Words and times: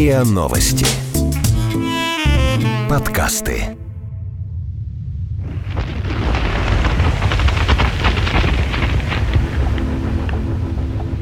РИА 0.00 0.24
Новости. 0.24 0.86
Подкасты. 2.88 3.76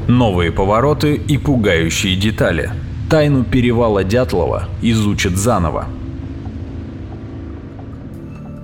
Новые 0.07 0.53
повороты 0.53 1.15
и 1.15 1.37
пугающие 1.37 2.15
детали. 2.15 2.71
Тайну 3.09 3.43
перевала 3.43 4.05
Дятлова 4.05 4.69
изучат 4.81 5.33
заново. 5.33 5.85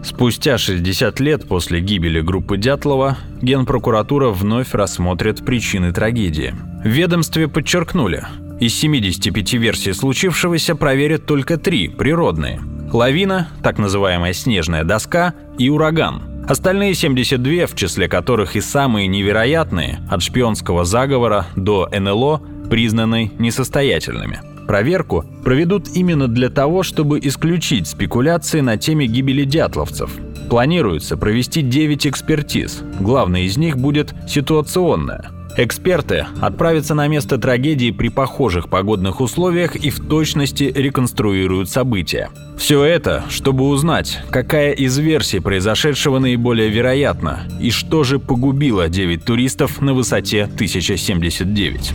Спустя 0.01 0.57
60 0.57 1.19
лет 1.19 1.45
после 1.45 1.81
гибели 1.81 2.21
группы 2.21 2.55
Дятлова 2.55 3.17
Генпрокуратура 3.41 4.29
вновь 4.29 4.73
рассмотрит 4.73 5.43
причины 5.45 5.91
трагедии. 5.91 6.55
В 6.85 6.87
ведомстве 6.87 7.49
подчеркнули, 7.49 8.23
из 8.59 8.73
75 8.75 9.53
версий 9.53 9.93
случившегося 9.93 10.75
проверят 10.75 11.25
только 11.25 11.57
три 11.57 11.87
природные. 11.87 12.61
Лавина, 12.91 13.49
так 13.63 13.77
называемая 13.77 14.33
снежная 14.33 14.83
доска 14.83 15.33
и 15.57 15.69
ураган– 15.69 16.23
Остальные 16.47 16.93
72, 16.93 17.65
в 17.65 17.75
числе 17.75 18.07
которых 18.07 18.55
и 18.55 18.61
самые 18.61 19.07
невероятные, 19.07 19.99
от 20.11 20.21
шпионского 20.21 20.85
заговора 20.85 21.47
до 21.55 21.89
НЛО, 21.91 22.39
признаны 22.69 23.31
несостоятельными. 23.39 24.41
Проверку 24.67 25.25
проведут 25.43 25.89
именно 25.95 26.27
для 26.27 26.49
того, 26.49 26.83
чтобы 26.83 27.19
исключить 27.19 27.87
спекуляции 27.87 28.59
на 28.59 28.77
теме 28.77 29.07
гибели 29.07 29.43
дятловцев. 29.43 30.11
Планируется 30.49 31.17
провести 31.17 31.63
9 31.63 32.07
экспертиз. 32.07 32.83
Главной 32.99 33.45
из 33.45 33.57
них 33.57 33.77
будет 33.77 34.13
ситуационная. 34.27 35.31
Эксперты 35.57 36.25
отправятся 36.41 36.95
на 36.95 37.07
место 37.07 37.37
трагедии 37.37 37.91
при 37.91 38.09
похожих 38.09 38.67
погодных 38.67 39.21
условиях 39.21 39.77
и 39.77 39.89
в 39.89 40.05
точности 40.05 40.65
реконструируют 40.65 41.69
события. 41.69 42.29
Все 42.57 42.83
это, 42.83 43.23
чтобы 43.29 43.65
узнать, 43.69 44.19
какая 44.31 44.73
из 44.73 44.97
версий 44.97 45.39
произошедшего 45.39 46.19
наиболее 46.19 46.67
вероятна 46.69 47.43
и 47.61 47.71
что 47.71 48.03
же 48.03 48.19
погубило 48.19 48.89
9 48.89 49.23
туристов 49.23 49.81
на 49.81 49.93
высоте 49.93 50.43
1079. 50.43 51.93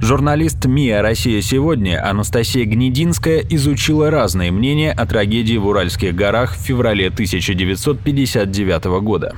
Журналист 0.00 0.66
МИА 0.66 1.00
«Россия 1.00 1.40
сегодня» 1.40 2.04
Анастасия 2.04 2.64
Гнединская 2.64 3.38
изучила 3.50 4.10
разные 4.10 4.50
мнения 4.50 4.90
о 4.90 5.06
трагедии 5.06 5.56
в 5.56 5.66
Уральских 5.68 6.14
горах 6.14 6.56
в 6.56 6.60
феврале 6.60 7.06
1959 7.06 8.84
года. 9.00 9.36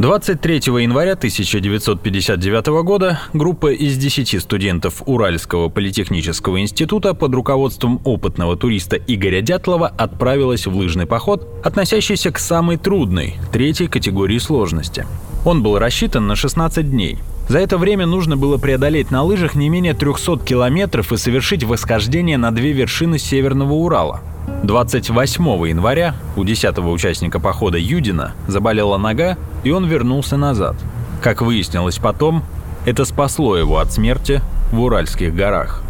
23 0.00 0.54
января 0.80 1.12
1959 1.12 2.66
года 2.82 3.20
группа 3.34 3.70
из 3.70 3.98
10 3.98 4.40
студентов 4.40 5.02
Уральского 5.04 5.68
политехнического 5.68 6.58
института 6.62 7.12
под 7.12 7.34
руководством 7.34 8.00
опытного 8.04 8.56
туриста 8.56 8.96
Игоря 8.96 9.42
Дятлова 9.42 9.88
отправилась 9.88 10.66
в 10.66 10.74
лыжный 10.74 11.04
поход, 11.04 11.46
относящийся 11.62 12.30
к 12.30 12.38
самой 12.38 12.78
трудной, 12.78 13.34
третьей 13.52 13.88
категории 13.88 14.38
сложности. 14.38 15.04
Он 15.44 15.62
был 15.62 15.78
рассчитан 15.78 16.26
на 16.26 16.34
16 16.34 16.90
дней. 16.90 17.18
За 17.50 17.58
это 17.58 17.76
время 17.76 18.06
нужно 18.06 18.38
было 18.38 18.56
преодолеть 18.56 19.10
на 19.10 19.22
лыжах 19.22 19.54
не 19.54 19.68
менее 19.68 19.92
300 19.92 20.38
километров 20.38 21.12
и 21.12 21.18
совершить 21.18 21.62
восхождение 21.62 22.38
на 22.38 22.52
две 22.52 22.72
вершины 22.72 23.18
Северного 23.18 23.74
Урала. 23.74 24.22
28 24.62 25.44
января 25.68 26.14
у 26.36 26.44
10-го 26.44 26.92
участника 26.92 27.40
похода 27.40 27.78
Юдина 27.78 28.34
заболела 28.46 28.98
нога, 28.98 29.36
и 29.64 29.70
он 29.70 29.86
вернулся 29.86 30.36
назад. 30.36 30.76
Как 31.22 31.40
выяснилось 31.42 31.98
потом, 31.98 32.44
это 32.84 33.04
спасло 33.04 33.56
его 33.56 33.78
от 33.78 33.92
смерти 33.92 34.42
в 34.70 34.80
Уральских 34.80 35.34
горах. 35.34 35.82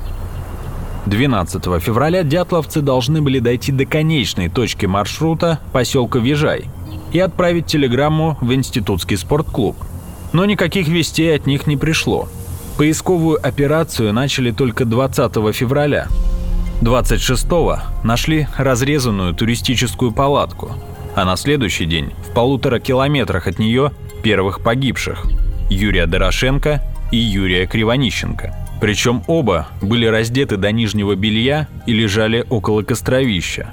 12 1.06 1.64
февраля 1.82 2.22
дятловцы 2.22 2.80
должны 2.80 3.20
были 3.22 3.38
дойти 3.38 3.72
до 3.72 3.86
конечной 3.86 4.48
точки 4.48 4.86
маршрута 4.86 5.58
поселка 5.72 6.18
Вижай 6.18 6.64
и 7.12 7.18
отправить 7.18 7.66
телеграмму 7.66 8.38
в 8.40 8.52
институтский 8.52 9.16
спортклуб. 9.16 9.76
Но 10.32 10.44
никаких 10.44 10.86
вестей 10.86 11.34
от 11.34 11.46
них 11.46 11.66
не 11.66 11.76
пришло. 11.76 12.28
Поисковую 12.76 13.44
операцию 13.44 14.12
начали 14.12 14.52
только 14.52 14.84
20 14.84 15.54
февраля– 15.54 16.06
26-го 16.80 17.78
нашли 18.02 18.48
разрезанную 18.56 19.34
туристическую 19.34 20.12
палатку, 20.12 20.72
а 21.14 21.24
на 21.24 21.36
следующий 21.36 21.84
день 21.84 22.12
в 22.26 22.32
полутора 22.32 22.78
километрах 22.78 23.46
от 23.46 23.58
нее 23.58 23.92
первых 24.22 24.62
погибших– 24.62 25.26
Юрия 25.70 26.06
Дорошенко 26.06 26.82
и 27.12 27.18
Юрия 27.18 27.66
Кривонищенко. 27.66 28.56
Причем 28.80 29.22
оба 29.26 29.68
были 29.82 30.06
раздеты 30.06 30.56
до 30.56 30.72
нижнего 30.72 31.14
белья 31.14 31.68
и 31.86 31.92
лежали 31.92 32.46
около 32.48 32.82
костровища. 32.82 33.70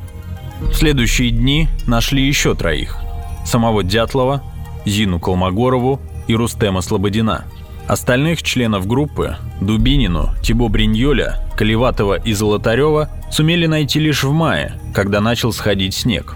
В 0.59 0.73
следующие 0.73 1.29
дни 1.29 1.69
нашли 1.85 2.27
еще 2.27 2.55
троих– 2.55 2.97
самого 3.45 3.83
Дятлова, 3.83 4.43
Зину 4.85 5.19
Колмогорову 5.19 6.01
и 6.27 6.35
Рустема 6.35 6.81
Слободина– 6.81 7.45
Остальных 7.87 8.43
членов 8.43 8.85
группы– 8.85 9.37
Дубинину, 9.61 10.31
Тибо 10.43 10.67
Бриньоля, 10.67 11.39
Колеватова 11.55 12.15
и 12.15 12.33
Золотарева– 12.33 13.09
сумели 13.31 13.65
найти 13.65 13.99
лишь 13.99 14.23
в 14.23 14.31
мае, 14.31 14.73
когда 14.93 15.21
начал 15.21 15.53
сходить 15.53 15.93
снег. 15.93 16.35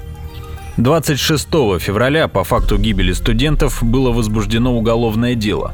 26 0.78 1.48
февраля 1.80 2.30
по 2.30 2.46
факту 2.46 2.78
гибели 2.78 3.12
студентов 3.12 3.84
было 3.84 4.12
возбуждено 4.12 4.74
уголовное 4.74 5.36
дело. 5.36 5.74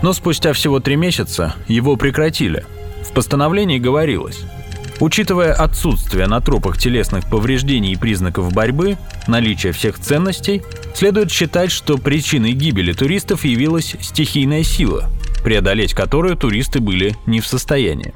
Но 0.00 0.14
спустя 0.14 0.54
всего 0.54 0.80
три 0.80 0.96
месяца 0.96 1.54
его 1.66 1.96
прекратили. 1.96 2.64
В 3.06 3.12
постановлении 3.12 3.78
говорилось– 3.78 4.40
Учитывая 5.00 5.52
отсутствие 5.52 6.26
на 6.26 6.40
трупах 6.40 6.76
телесных 6.76 7.28
повреждений 7.28 7.92
и 7.92 7.96
признаков 7.96 8.52
борьбы, 8.52 8.98
наличие 9.28 9.72
всех 9.72 9.98
ценностей, 9.98 10.62
следует 10.92 11.30
считать, 11.30 11.70
что 11.70 11.98
причиной 11.98 12.52
гибели 12.52 12.92
туристов 12.92 13.44
явилась 13.44 13.94
стихийная 14.00 14.64
сила, 14.64 15.08
преодолеть 15.42 15.94
которую 15.94 16.36
туристы 16.36 16.80
были 16.80 17.16
не 17.26 17.40
в 17.40 17.46
состоянии. 17.46 18.14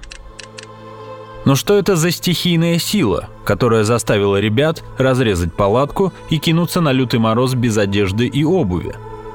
Но 1.44 1.56
что 1.56 1.77
это 1.77 1.97
за 1.97 2.10
стихийная 2.10 2.78
сила, 2.78 3.28
которая 3.44 3.83
заставила 3.83 4.38
ребят 4.38 4.84
разрезать 4.99 5.53
палатку 5.53 6.12
и 6.31 6.38
кинуться 6.38 6.81
на 6.81 6.93
лютый 6.93 7.19
мороз 7.19 7.55
без 7.55 7.77
одежды 7.78 8.27
и 8.27 8.44
обуви? 8.44 8.94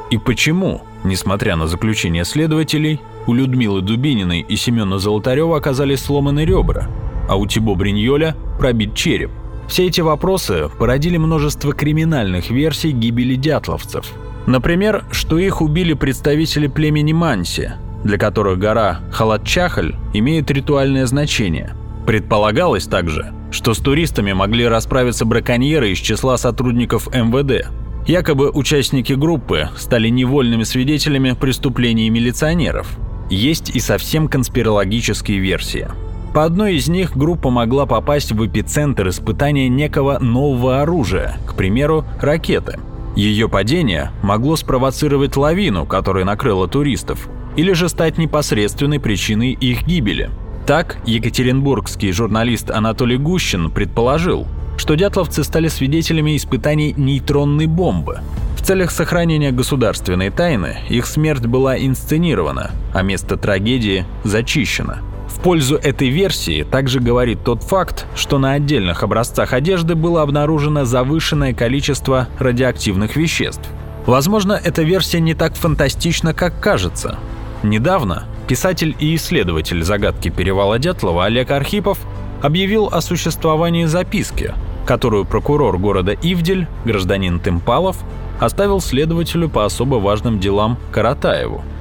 И 0.09 0.17
почему, 0.17 0.83
несмотря 1.03 1.57
на 1.57 1.67
заключение 1.67 2.23
следователей, 2.23 3.01
у 3.25 3.33
Людмилы 3.33 3.81
Дубининой 3.81 4.39
и 4.39 4.55
Семена 4.55 4.99
Золотарева 4.99 5.57
оказались 5.57 6.01
сломаны 6.01 6.45
ребра– 6.45 6.87
а 7.27 7.35
у 7.35 7.45
Тибо 7.45 7.75
Бриньоля 7.75 8.35
пробит 8.57 8.95
череп. 8.95 9.31
Все 9.67 9.87
эти 9.87 10.01
вопросы 10.01 10.69
породили 10.79 11.17
множество 11.17 11.73
криминальных 11.73 12.49
версий 12.49 12.91
гибели 12.91 13.35
дятловцев. 13.35 14.13
Например, 14.47 15.03
что 15.11 15.37
их 15.37 15.61
убили 15.61 15.93
представители 15.93 16.67
племени 16.67 17.13
Манси, 17.13 17.71
для 18.03 18.17
которых 18.17 18.57
гора 18.57 19.01
Халатчахаль 19.11 19.95
имеет 20.13 20.49
ритуальное 20.49 21.05
значение. 21.05 21.75
Предполагалось 22.07 22.87
также, 22.87 23.33
что 23.51 23.73
с 23.73 23.77
туристами 23.79 24.31
могли 24.31 24.65
расправиться 24.65 25.25
браконьеры 25.25 25.91
из 25.91 25.97
числа 25.97 26.37
сотрудников 26.37 27.07
МВД. 27.13 27.67
Якобы 28.07 28.49
участники 28.49 29.11
группы 29.11 29.69
стали 29.75 30.07
невольными 30.07 30.63
свидетелями 30.63 31.33
преступлений 31.33 32.09
милиционеров. 32.09 32.97
Есть 33.29 33.69
и 33.75 33.81
совсем 33.81 34.29
конспирологические 34.29 35.39
версии– 35.39 35.87
по 36.37 36.45
одной 36.45 36.75
из 36.75 36.87
них 36.87 37.17
группа 37.17 37.49
могла 37.49 37.87
попасть 37.87 38.31
в 38.31 38.45
эпицентр 38.45 39.09
испытания 39.09 39.69
некого 39.69 40.19
нового 40.19 40.83
оружия, 40.83 41.37
к 41.47 41.55
примеру, 41.55 42.05
ракеты. 42.21 42.77
Ее 43.17 43.49
падение 43.49 44.11
могло 44.21 44.55
спровоцировать 44.55 45.35
лавину, 45.37 45.87
которая 45.87 46.23
накрыла 46.23 46.67
туристов, 46.67 47.27
или 47.55 47.73
же 47.73 47.89
стать 47.89 48.19
непосредственной 48.19 48.99
причиной 48.99 49.53
их 49.53 49.87
гибели. 49.87 50.29
Так, 50.67 50.99
екатеринбургский 51.07 52.11
журналист 52.11 52.69
Анатолий 52.69 53.17
Гущин 53.17 53.71
предположил, 53.71 54.45
что 54.77 54.93
дятловцы 54.93 55.43
стали 55.43 55.67
свидетелями 55.67 56.37
испытаний 56.37 56.93
нейтронной 56.95 57.65
бомбы. 57.65 58.19
В 58.55 58.61
целях 58.61 58.91
сохранения 58.91 59.51
государственной 59.51 60.29
тайны 60.29 60.77
их 60.87 61.07
смерть 61.07 61.47
была 61.47 61.75
инсценирована, 61.75 62.69
а 62.93 63.01
место 63.01 63.35
трагедии 63.35 64.05
зачищено– 64.25 64.97
в 65.37 65.39
пользу 65.39 65.75
этой 65.75 66.09
версии 66.09 66.63
также 66.63 66.99
говорит 66.99 67.43
тот 67.43 67.61
факт, 67.61 68.07
что 68.15 68.39
на 68.39 68.53
отдельных 68.53 69.03
образцах 69.03 69.53
одежды 69.53 69.93
было 69.93 70.23
обнаружено 70.23 70.83
завышенное 70.83 71.53
количество 71.53 72.27
радиоактивных 72.39 73.15
веществ. 73.15 73.69
Возможно, 74.07 74.59
эта 74.61 74.81
версия 74.81 75.19
не 75.19 75.35
так 75.35 75.53
фантастична, 75.53 76.33
как 76.33 76.59
кажется. 76.59 77.19
Недавно 77.61 78.23
писатель 78.47 78.95
и 78.99 79.13
исследователь 79.13 79.83
загадки 79.83 80.29
перевала 80.29 80.79
Дятлова 80.79 81.25
Олег 81.25 81.51
Архипов 81.51 81.99
объявил 82.41 82.87
о 82.87 82.99
существовании 83.01 83.85
записки, 83.85 84.55
которую 84.87 85.25
прокурор 85.25 85.77
города 85.77 86.13
Ивдель, 86.13 86.67
гражданин 86.83 87.39
Тымпалов, 87.39 87.97
оставил 88.39 88.81
следователю 88.81 89.49
по 89.49 89.65
особо 89.65 89.95
важным 89.95 90.39
делам 90.39 90.79
Каратаеву– 90.91 91.63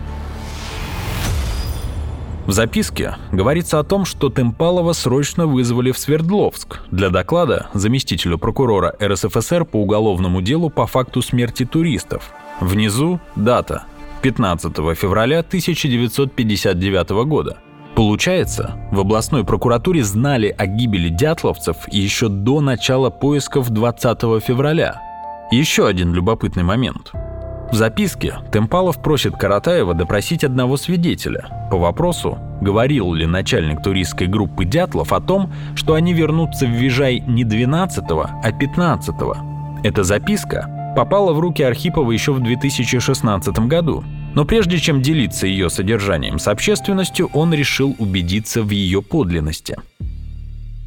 В 2.47 2.53
записке 2.53 3.17
говорится 3.33 3.81
о 3.81 3.83
том, 3.83 4.05
что 4.05 4.31
Темпалова 4.31 4.93
срочно 4.93 5.49
вызвали 5.49 5.91
в 5.91 5.99
Свердловск 5.99 6.81
для 6.93 7.11
доклада 7.11 7.67
заместителю 7.75 8.39
прокурора 8.39 8.95
РСФСР 9.03 9.65
по 9.65 9.79
уголовному 9.79 10.41
делу 10.41 10.71
по 10.71 10.87
факту 10.87 11.23
смерти 11.23 11.65
туристов. 11.65 12.31
Внизу 12.61 13.19
дата– 13.35 13.83
15 14.23 14.73
февраля 14.97 15.41
1959 15.41 17.11
года. 17.27 17.59
Получается, 17.97 18.77
в 18.93 19.01
областной 19.01 19.43
прокуратуре 19.43 20.05
знали 20.05 20.55
о 20.57 20.67
гибели 20.67 21.09
дятловцев 21.09 21.77
еще 21.91 22.29
до 22.29 22.61
начала 22.61 23.11
поисков 23.11 23.71
20 23.71 24.21
февраля. 24.45 25.03
Еще 25.51 25.87
один 25.87 26.15
любопытный 26.15 26.63
момент– 26.63 27.11
в 27.71 27.75
записке 27.75 28.39
Темпалов 28.53 29.03
просит 29.03 29.37
Каратаева 29.37 29.95
допросить 29.95 30.45
одного 30.45 30.77
свидетеля. 30.77 31.69
По 31.71 31.77
вопросу, 31.77 32.39
говорил 32.61 33.13
ли 33.13 33.27
начальник 33.27 33.83
туристской 33.83 34.29
группы 34.29 34.65
Дятлов 34.65 35.13
о 35.13 35.21
том, 35.21 35.53
что 35.75 35.95
они 35.95 36.15
вернутся 36.15 36.67
в 36.67 36.71
Вижай 36.71 37.21
не 37.21 37.45
12 37.45 38.05
а 38.09 38.53
15 38.53 39.15
-го. 39.17 39.37
Эта 39.83 40.05
записка 40.05 40.95
попала 40.97 41.33
в 41.33 41.41
руки 41.41 41.63
Архипова 41.63 42.11
еще 42.13 42.33
в 42.33 42.41
2016 42.41 43.67
году, 43.67 44.05
но 44.35 44.45
прежде 44.45 44.79
чем 44.79 45.03
делиться 45.03 45.47
ее 45.47 45.69
содержанием 45.69 46.39
с 46.39 46.49
общественностью, 46.49 47.31
он 47.35 47.53
решил 47.53 47.95
убедиться 47.99 48.63
в 48.63 48.71
ее 48.71 49.03
подлинности– 49.03 49.77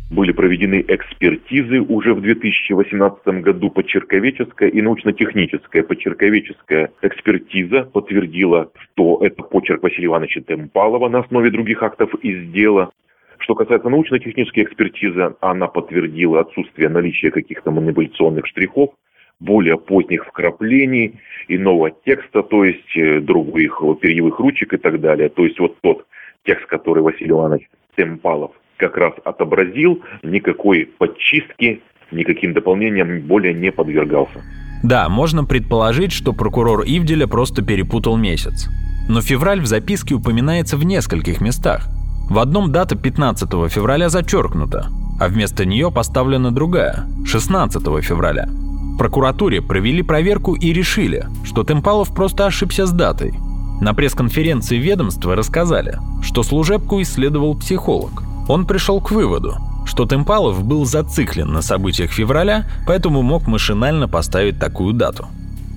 были 0.10 0.32
проведены 0.32 0.84
экспертизы 0.88 1.82
уже 1.82 2.14
в 2.14 2.22
2018 2.22 3.28
году 3.42 3.70
почерковеческая 3.70 4.70
и 4.70 4.82
научно-техническая. 4.82 5.84
Почерковеческая 5.84 6.92
экспертиза 7.02 7.84
подтвердила, 7.84 8.72
что 8.76 9.20
это 9.22 9.44
почерк 9.44 9.84
Василия 9.84 10.08
Ивановича 10.08 10.42
Темпалова 10.42 11.10
на 11.10 11.20
основе 11.20 11.52
других 11.52 11.84
актов 11.84 12.14
из 12.24 12.52
дела. 12.52 12.92
Что 13.38 13.56
касается 13.56 13.90
научно-технической 13.90 14.64
экспертизы, 14.64 15.36
она 15.42 15.68
подтвердила 15.68 16.42
отсутствие 16.42 16.90
наличия 16.90 17.32
каких-то 17.32 17.72
манипуляционных 17.72 18.48
штрихов, 18.48 18.96
более 19.40 19.78
поздних 19.78 20.26
вкраплений, 20.26 21.20
иного 21.48 21.92
текста, 21.92 22.44
то 22.44 22.66
есть 22.66 22.98
э, 22.98 23.22
других 23.22 23.82
перьевых 24.02 24.40
ручек 24.40 24.74
и 24.74 24.78
так 24.78 25.00
далее. 25.00 25.30
То 25.30 25.46
есть 25.46 25.58
вот 25.60 25.78
тот 25.82 26.06
текст, 26.44 26.66
который 26.66 27.02
Василий 27.02 27.32
Иванович 27.32 27.70
Темпалов 27.96 28.52
как 28.80 28.98
раз 28.98 29.14
отобразил, 29.26 30.02
никакой 30.24 30.86
подчистки, 30.98 31.82
никаким 32.12 32.54
дополнениям 32.54 33.22
более 33.22 33.54
не 33.54 33.72
подвергался. 33.72 34.42
Да, 34.82 35.10
можно 35.10 35.44
предположить, 35.44 36.14
что 36.14 36.32
прокурор 36.34 36.84
Ивделя 36.86 37.28
просто 37.28 37.62
перепутал 37.62 38.16
месяц. 38.18 38.70
Но 39.10 39.22
февраль 39.22 39.60
в 39.60 39.66
записке 39.66 40.16
упоминается 40.16 40.78
в 40.78 40.86
нескольких 40.86 41.42
местах. 41.42 41.88
В 42.30 42.40
одном 42.40 42.72
дата 42.72 42.96
15 42.96 43.50
февраля 43.70 44.08
зачеркнута, 44.08 44.88
а 45.20 45.28
вместо 45.28 45.66
нее 45.66 45.92
поставлена 45.92 46.52
другая– 46.52 47.06
16 47.26 47.84
февраля. 48.04 48.48
В 48.48 48.98
прокуратуре 48.98 49.62
провели 49.62 50.04
проверку 50.04 50.56
и 50.56 50.72
решили, 50.72 51.26
что 51.44 51.64
Темпалов 51.64 52.14
просто 52.14 52.46
ошибся 52.46 52.86
с 52.86 52.92
датой. 52.92 53.34
На 53.82 53.94
пресс-конференции 53.94 54.78
ведомства 54.78 55.36
рассказали, 55.36 55.98
что 56.22 56.44
служебку 56.44 57.02
исследовал 57.02 57.58
психолог– 57.58 58.24
он 58.50 58.66
пришел 58.66 59.00
к 59.00 59.12
выводу, 59.12 59.54
что 59.86 60.06
Темпалов 60.06 60.68
был 60.68 60.84
зациклен 60.84 61.54
на 61.54 61.62
событиях 61.62 62.12
февраля, 62.12 62.64
поэтому 62.88 63.22
мог 63.22 63.48
машинально 63.48 64.10
поставить 64.10 64.60
такую 64.60 64.94
дату. 64.94 65.28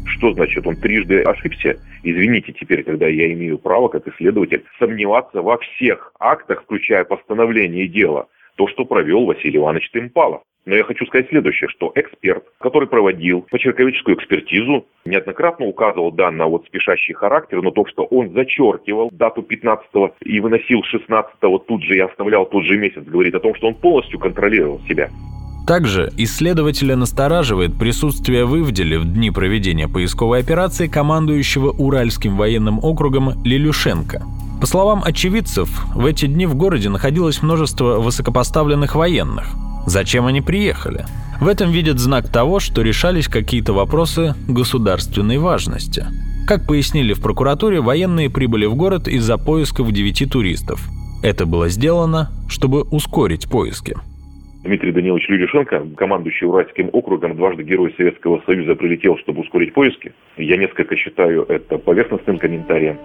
Что 0.07 0.33
значит, 0.33 0.67
он 0.67 0.77
трижды 0.77 1.21
ошибся? 1.21 1.79
Извините 2.03 2.53
теперь, 2.53 2.83
когда 2.83 3.07
я 3.07 3.31
имею 3.35 3.59
право, 3.59 3.89
как 3.89 4.09
исследователь, 4.09 4.65
сомневаться 4.79 5.43
во 5.43 5.59
всех 5.59 6.13
актах, 6.19 6.63
включая 6.63 7.05
постановление 7.05 7.87
дела, 7.89 8.27
то, 8.57 8.67
что 8.69 8.87
провел 8.87 9.27
Василий 9.27 9.59
Иванович 9.59 9.91
Темпалов. 9.91 10.41
Но 10.65 10.77
я 10.77 10.85
хочу 10.85 11.05
сказать 11.07 11.29
следующее, 11.29 11.69
что 11.69 11.91
эксперт, 11.97 12.45
который 12.61 12.87
проводил 12.87 13.45
почерковическую 13.51 14.17
экспертизу, 14.17 14.87
неоднократно 15.05 15.67
указывал 15.67 16.13
да, 16.13 16.31
на 16.31 16.47
вот 16.47 16.67
спешащий 16.67 17.15
характер, 17.15 17.61
но 17.63 17.73
то, 17.73 17.85
что 17.87 18.05
он 18.05 18.33
зачеркивал 18.33 19.11
дату 19.11 19.43
15 19.43 19.89
и 20.25 20.39
выносил 20.39 20.83
16 20.85 21.35
тут 21.67 21.83
же 21.83 21.97
и 21.97 22.01
оставлял 22.01 22.47
тот 22.47 22.65
же 22.65 22.79
месяц, 22.79 23.03
говорит 23.03 23.35
о 23.35 23.41
том, 23.41 23.55
что 23.57 23.67
он 23.67 23.75
полностью 23.75 24.21
контролировал 24.21 24.81
себя. 24.89 25.09
Также 25.67 26.13
исследователя 26.17 26.97
настораживает 26.97 27.79
присутствие 27.79 28.45
в 28.45 28.57
Ивделе 28.57 28.99
в 28.99 29.05
дни 29.05 29.31
проведения 29.31 29.89
поисковой 29.89 30.41
операции 30.41 30.89
командующего 30.89 31.71
Уральским 31.71 32.37
военным 32.37 32.81
округом 32.83 33.43
Лилюшенко. 33.45 34.23
По 34.61 34.67
словам 34.67 35.03
очевидцев, 35.05 35.69
в 35.95 36.07
эти 36.07 36.27
дни 36.27 36.47
в 36.47 36.55
городе 36.55 36.89
находилось 36.89 37.43
множество 37.43 38.01
высокопоставленных 38.01 38.95
военных, 38.95 39.55
Зачем 39.87 40.27
они 40.27 40.41
приехали? 40.41 41.05
В 41.41 41.49
этом 41.49 41.73
видят 41.73 41.99
знак 41.99 42.29
того, 42.29 42.61
что 42.61 42.83
решались 42.83 43.27
какие-то 43.27 43.73
вопросы 43.73 44.35
государственной 44.49 45.39
важности. 45.39 46.05
Как 46.47 46.67
пояснили 46.67 47.15
в 47.15 47.23
прокуратуре, 47.23 47.81
военные 47.81 48.31
прибыли 48.31 48.67
в 48.67 48.77
город 48.77 49.09
из-за 49.09 49.39
поисков 49.39 49.91
девяти 49.91 50.27
туристов. 50.27 50.81
Это 51.23 51.47
было 51.47 51.69
сделано, 51.69 52.31
чтобы 52.49 52.83
ускорить 52.83 53.49
поиски. 53.51 53.97
Дмитрий 54.63 54.93
Данилович 54.93 55.29
Люришенко, 55.29 55.87
командующий 55.97 56.47
Уральским 56.47 56.91
округом, 56.93 57.37
дважды 57.37 57.65
Герой 57.65 57.93
Советского 57.97 58.41
Союза, 58.47 58.77
прилетел, 58.77 59.17
чтобы 59.19 59.41
ускорить 59.41 59.75
поиски. 59.75 60.13
Я 60.37 60.57
несколько 60.57 60.97
считаю 60.97 61.43
это 61.49 61.79
поверхностным 61.79 62.39
комментарием. 62.39 62.99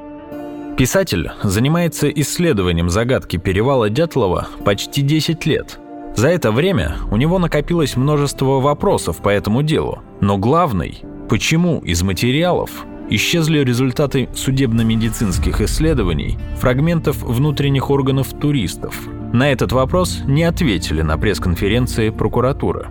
Писатель 0.78 1.32
занимается 1.42 2.08
исследованием 2.10 2.90
загадки 2.90 3.38
перевала 3.38 3.90
Дятлова 3.90 4.48
почти 4.64 5.02
10 5.02 5.46
лет– 5.48 5.80
за 6.18 6.30
это 6.30 6.52
время 6.52 6.96
у 7.12 7.18
него 7.18 7.38
накопилось 7.38 7.96
множество 7.96 8.60
вопросов 8.60 9.22
по 9.22 9.30
этому 9.30 9.62
делу. 9.62 10.00
Но 10.20 10.40
главный– 10.40 11.04
почему 11.30 11.80
из 11.82 12.02
материалов 12.02 12.88
исчезли 13.12 13.60
результаты 13.60 14.28
судебно-медицинских 14.34 15.62
исследований, 15.62 16.36
фрагментов 16.56 17.22
внутренних 17.22 17.92
органов 17.92 18.34
туристов? 18.34 19.08
На 19.32 19.52
этот 19.52 19.72
вопрос 19.72 20.24
не 20.28 20.44
ответили 20.44 21.04
на 21.04 21.20
пресс-конференции 21.20 22.10
прокуратуры. 22.10 22.88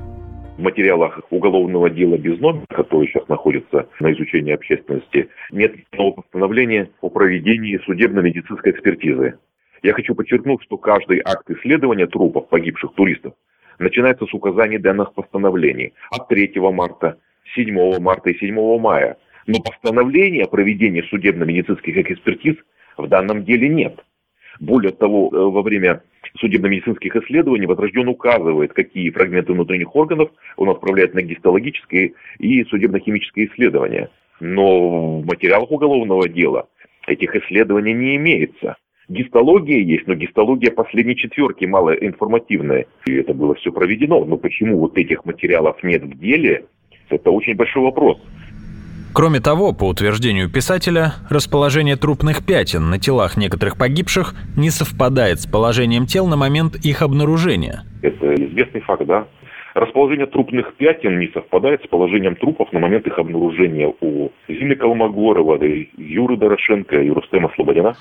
В 0.57 0.61
материалах 0.61 1.19
уголовного 1.31 1.91
дела 1.91 2.17
без 2.17 2.39
номера, 2.39 2.65
который 2.69 3.09
сейчас 3.09 3.27
находится 3.27 3.89
на 3.99 4.13
изучении 4.13 4.55
общественности, 4.55 5.29
нет 5.51 5.75
постановления 5.91 6.91
о 7.01 7.11
проведении 7.11 7.81
судебно-медицинской 7.85 8.71
экспертизы. 8.71 9.35
Я 9.83 9.93
хочу 9.93 10.15
подчеркнуть, 10.15 10.63
что 10.63 10.77
каждый 10.77 11.21
акт 11.25 11.49
исследования 11.51 12.07
трупов 12.07 12.49
погибших 12.49 12.95
туристов 12.95 13.35
начинается 13.79 14.27
с 14.27 14.35
указаний 14.35 14.79
данных 14.79 15.15
постановлений 15.15 15.93
от 16.11 16.29
3 16.29 16.53
марта, 16.57 17.19
7 17.55 18.01
марта 18.01 18.31
и 18.31 18.39
7 18.39 18.79
мая. 18.79 19.17
Но 19.47 19.61
постановления 19.61 20.45
о 20.45 20.49
проведении 20.49 21.03
судебно-медицинских 21.03 21.97
экспертиз 21.99 22.57
в 22.97 23.07
данном 23.07 23.45
деле 23.45 23.69
нет. 23.69 24.05
Более 24.59 24.93
того, 24.93 25.31
э, 25.33 25.37
во 25.37 25.63
время 25.63 26.03
судебно-медицинских 26.41 27.15
исследований 27.15 27.67
Возрожден 27.67 28.09
указывает, 28.09 28.73
какие 28.73 29.11
фрагменты 29.11 29.53
внутренних 29.53 29.95
органов 29.95 30.31
он 30.57 30.71
отправляет 30.71 31.15
на 31.15 31.23
гистологические 31.23 32.15
и 32.39 32.65
судебно-химические 32.65 33.49
исследования. 33.49 34.11
Но 34.41 35.21
в 35.21 35.27
материалах 35.27 35.71
уголовного 35.71 36.29
дела 36.29 36.69
этих 37.07 37.35
исследований 37.37 37.93
не 37.93 38.17
имеется. 38.17 38.77
Гистология 39.09 39.81
есть, 39.81 40.07
но 40.09 40.15
гистология 40.15 40.73
последней 40.73 41.17
четверки 41.17 41.65
малоинформативная. 41.65 42.87
И 43.07 43.15
это 43.15 43.35
было 43.35 43.55
все 43.55 43.71
проведено. 43.71 44.25
Но 44.25 44.37
почему 44.37 44.79
вот 44.81 44.99
этих 44.99 45.25
материалов 45.25 45.83
нет 45.83 46.03
в 46.03 46.19
деле, 46.19 46.65
это 47.09 47.31
очень 47.31 47.55
большой 47.55 47.83
вопрос. 47.83 48.19
Кроме 49.15 49.41
того, 49.41 49.73
по 49.73 49.85
утверждению 49.85 50.51
писателя, 50.51 51.15
расположение 51.31 51.97
трупных 51.97 52.45
пятен 52.45 52.91
на 52.91 52.99
телах 52.99 53.39
некоторых 53.39 53.79
погибших 53.79 54.35
не 54.59 54.69
совпадает 54.69 55.41
с 55.41 55.47
положением 55.47 56.05
тел 56.05 56.27
на 56.27 56.37
момент 56.37 56.75
их 56.85 57.01
обнаружения. 57.01 57.85
Это 58.03 58.35
известный 58.35 58.81
факт, 58.83 59.07
да. 59.07 59.27
Расположение 59.75 60.27
трупных 60.27 60.75
пятен 60.75 61.19
не 61.19 61.29
совпадает 61.29 61.83
с 61.83 61.87
положением 61.87 62.37
трупов 62.37 62.73
на 62.73 62.81
момент 62.81 63.07
их 63.07 63.19
обнаружения 63.19 63.93
у 64.01 64.31
Зины 64.49 64.75
Колмогорова, 64.75 65.59
Юры 65.97 66.37
Дорошенко 66.37 67.01
и 67.01 67.09
Рустема 67.09 67.51
Слободина. 67.55 67.97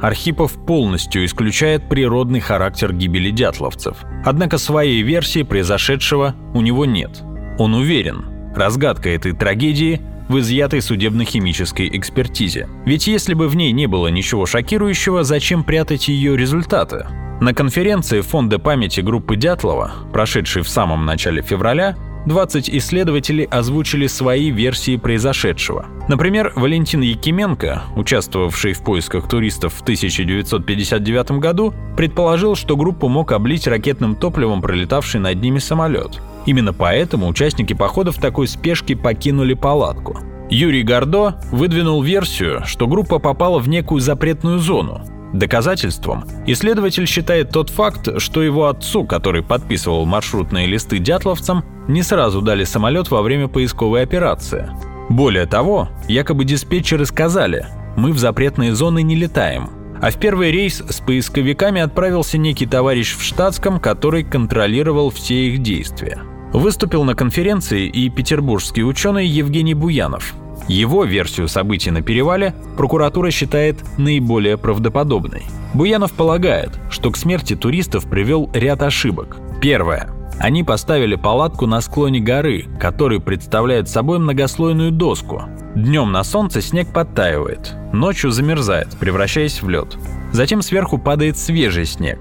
Архипов 0.00 0.52
полностью 0.64 1.24
исключает 1.24 1.88
природный 1.88 2.40
характер 2.40 2.92
гибели 2.92 3.30
дятловцев. 3.30 3.98
Однако 4.24 4.58
своей 4.58 5.02
версии 5.02 5.42
произошедшего 5.42 6.34
у 6.54 6.60
него 6.60 6.84
нет. 6.84 7.22
Он 7.58 7.74
уверен, 7.74 8.24
разгадка 8.54 9.08
этой 9.10 9.32
трагедии 9.32 10.00
в 10.28 10.38
изъятой 10.38 10.82
судебно-химической 10.82 11.88
экспертизе. 11.96 12.68
Ведь 12.84 13.06
если 13.06 13.34
бы 13.34 13.48
в 13.48 13.56
ней 13.56 13.72
не 13.72 13.86
было 13.86 14.08
ничего 14.08 14.46
шокирующего, 14.46 15.24
зачем 15.24 15.64
прятать 15.64 16.08
ее 16.08 16.36
результаты? 16.36 17.06
На 17.40 17.54
конференции 17.54 18.20
Фонда 18.20 18.58
памяти 18.58 19.00
группы 19.00 19.36
Дятлова, 19.36 19.92
прошедшей 20.12 20.62
в 20.62 20.68
самом 20.68 21.06
начале 21.06 21.40
февраля, 21.40 21.96
20 22.26 22.70
исследователей 22.70 23.44
озвучили 23.44 24.06
свои 24.06 24.50
версии 24.50 24.96
произошедшего. 24.96 25.86
Например, 26.08 26.52
Валентин 26.56 27.00
Якименко, 27.00 27.82
участвовавший 27.96 28.72
в 28.72 28.82
поисках 28.82 29.28
туристов 29.28 29.74
в 29.74 29.82
1959 29.82 31.32
году, 31.32 31.74
предположил, 31.96 32.54
что 32.54 32.76
группу 32.76 33.08
мог 33.08 33.32
облить 33.32 33.66
ракетным 33.66 34.14
топливом 34.16 34.60
пролетавший 34.60 35.20
над 35.20 35.40
ними 35.40 35.58
самолет. 35.58 36.20
Именно 36.46 36.72
поэтому 36.72 37.28
участники 37.28 37.72
похода 37.72 38.12
в 38.12 38.18
такой 38.18 38.48
спешке 38.48 38.96
покинули 38.96 39.54
палатку. 39.54 40.18
Юрий 40.50 40.82
Гордо 40.82 41.40
выдвинул 41.52 42.02
версию, 42.02 42.62
что 42.64 42.86
группа 42.86 43.18
попала 43.18 43.58
в 43.58 43.68
некую 43.68 44.00
запретную 44.00 44.58
зону, 44.58 45.04
Доказательством 45.32 46.24
исследователь 46.46 47.06
считает 47.06 47.50
тот 47.50 47.68
факт, 47.68 48.20
что 48.20 48.42
его 48.42 48.66
отцу, 48.68 49.04
который 49.04 49.42
подписывал 49.42 50.06
маршрутные 50.06 50.66
листы 50.66 50.98
дятловцам, 50.98 51.64
не 51.88 52.02
сразу 52.02 52.40
дали 52.40 52.64
самолет 52.64 53.10
во 53.10 53.22
время 53.22 53.48
поисковой 53.48 54.02
операции. 54.02 54.70
Более 55.08 55.46
того, 55.46 55.88
якобы 56.06 56.44
диспетчеры 56.44 57.06
сказали 57.06 57.66
«мы 57.96 58.12
в 58.12 58.18
запретные 58.18 58.74
зоны 58.74 59.02
не 59.02 59.16
летаем», 59.16 59.70
а 60.00 60.10
в 60.10 60.16
первый 60.18 60.52
рейс 60.52 60.82
с 60.88 61.00
поисковиками 61.00 61.80
отправился 61.80 62.38
некий 62.38 62.66
товарищ 62.66 63.16
в 63.16 63.22
штатском, 63.22 63.80
который 63.80 64.22
контролировал 64.22 65.10
все 65.10 65.48
их 65.48 65.62
действия. 65.62 66.20
Выступил 66.52 67.02
на 67.02 67.14
конференции 67.14 67.86
и 67.86 68.08
петербургский 68.08 68.84
ученый 68.84 69.26
Евгений 69.26 69.74
Буянов– 69.74 70.34
его 70.68 71.04
версию 71.04 71.48
событий 71.48 71.90
на 71.90 72.02
перевале 72.02 72.54
прокуратура 72.76 73.30
считает 73.30 73.78
наиболее 73.96 74.58
правдоподобной. 74.58 75.44
Буянов 75.72 76.12
полагает, 76.12 76.78
что 76.90 77.10
к 77.10 77.16
смерти 77.16 77.56
туристов 77.56 78.08
привел 78.08 78.50
ряд 78.52 78.82
ошибок. 78.82 79.38
Первое. 79.62 80.17
Они 80.40 80.62
поставили 80.62 81.16
палатку 81.16 81.66
на 81.66 81.80
склоне 81.80 82.20
горы, 82.20 82.66
который 82.78 83.20
представляет 83.20 83.88
собой 83.88 84.18
многослойную 84.18 84.92
доску. 84.92 85.42
Днем 85.74 86.12
на 86.12 86.24
солнце 86.24 86.60
снег 86.60 86.92
подтаивает, 86.92 87.74
ночью 87.92 88.30
замерзает, 88.30 88.88
превращаясь 88.98 89.62
в 89.62 89.68
лед. 89.68 89.96
Затем 90.32 90.62
сверху 90.62 90.98
падает 90.98 91.38
свежий 91.38 91.86
снег, 91.86 92.18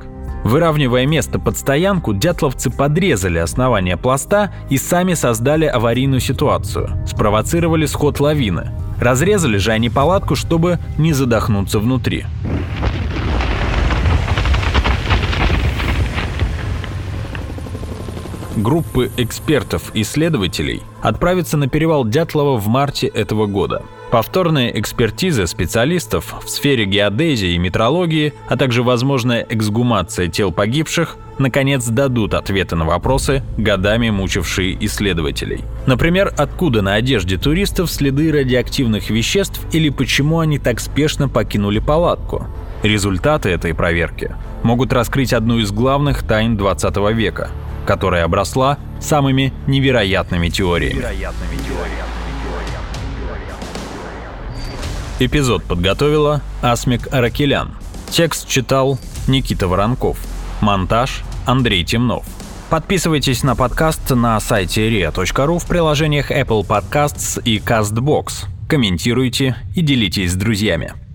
Выравнивая 0.47 1.05
место 1.05 1.39
под 1.39 1.57
стоянку, 1.57 2.13
дятловцы 2.13 2.69
подрезали 2.69 3.37
основание 3.37 3.97
пласта 3.97 4.53
и 4.69 4.77
сами 4.77 5.13
создали 5.13 5.65
аварийную 5.65 6.21
ситуацию, 6.21 6.89
спровоцировали 7.05 7.85
сход 7.85 8.21
лавины. 8.21 8.71
Разрезали 8.97 9.57
же 9.57 9.71
они 9.71 9.89
палатку, 9.89 10.35
чтобы 10.35 10.79
не 10.97 11.11
задохнуться 11.11 11.79
внутри. 11.79 12.25
Группы 18.57 19.09
экспертов-исследователей 19.17 20.81
отправятся 21.01 21.55
на 21.57 21.69
перевал 21.69 22.03
Дятлова 22.05 22.57
в 22.57 22.67
марте 22.67 23.07
этого 23.07 23.45
года– 23.45 23.83
Повторные 24.11 24.79
экспертизы 24.79 25.47
специалистов 25.47 26.35
в 26.41 26.49
сфере 26.49 26.85
геодезии 26.85 27.55
и 27.55 27.57
метрологии, 27.57 28.33
а 28.47 28.55
также 28.55 28.81
возможная 28.81 29.45
эксгумация 29.49 30.27
тел 30.27 30.53
погибших, 30.53 31.17
наконец 31.39 31.85
дадут 31.85 32.33
ответы 32.33 32.77
на 32.77 32.85
вопросы, 32.85 33.43
годами 33.57 34.09
мучившие 34.09 34.77
исследователей. 34.85 35.65
Например, 35.87 36.33
откуда 36.37 36.81
на 36.81 36.93
одежде 36.93 37.37
туристов 37.37 37.91
следы 37.91 38.31
радиоактивных 38.31 39.09
веществ 39.09 39.59
или 39.73 39.89
почему 39.89 40.39
они 40.39 40.57
так 40.57 40.79
спешно 40.79 41.27
покинули 41.27 41.79
палатку. 41.79 42.47
Результаты 42.83 43.49
этой 43.49 43.73
проверки 43.73 44.33
могут 44.63 44.93
раскрыть 44.93 45.33
одну 45.33 45.59
из 45.59 45.71
главных 45.71 46.23
тайн 46.23 46.57
20 46.57 46.97
века, 47.13 47.49
которая 47.85 48.25
обросла 48.25 48.77
самыми 48.99 49.53
невероятными 49.67 50.49
теориями. 50.49 51.03
Эпизод 55.19 55.63
подготовила 55.63 56.41
Асмик 56.61 57.11
Аракелян. 57.11 57.75
Текст 58.09 58.47
читал 58.47 58.99
Никита 59.27 59.67
Воронков. 59.67 60.19
Монтаж 60.61 61.23
Андрей 61.45 61.83
Темнов. 61.83 62.25
Подписывайтесь 62.69 63.43
на 63.43 63.55
подкаст 63.55 64.11
на 64.11 64.39
сайте 64.39 64.89
ria.ru 64.89 65.59
в 65.59 65.65
приложениях 65.65 66.31
Apple 66.31 66.67
Podcasts 66.67 67.41
и 67.43 67.59
CastBox. 67.59 68.45
Комментируйте 68.67 69.55
и 69.75 69.81
делитесь 69.81 70.33
с 70.33 70.35
друзьями. 70.35 71.06